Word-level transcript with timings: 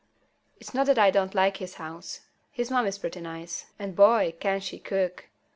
It's 0.59 0.73
not 0.73 0.87
that 0.87 0.97
I 0.97 1.11
don't 1.11 1.35
like 1.35 1.57
his 1.57 1.75
house. 1.75 2.21
His 2.49 2.71
mom 2.71 2.87
is 2.87 2.97
pretty 2.97 3.21
nice, 3.21 3.67
and 3.77 3.95
boy, 3.95 4.33
can 4.39 4.59
she 4.59 4.79
cook! 4.79 5.29